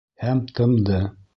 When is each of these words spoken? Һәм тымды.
Һәм 0.23 0.41
тымды. 0.59 1.03